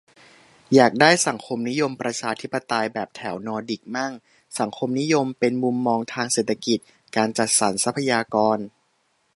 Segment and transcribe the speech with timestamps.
[0.73, 4.13] อยากได้สังคมนิยมประชาธิปไตยแบบแถวนอร์ดิกมั่ง
[4.59, 6.79] สังคมนิยมเป็นมุมมองทางเศรษฐกิจ-
[7.17, 8.57] การจัดสรรทรัพยากร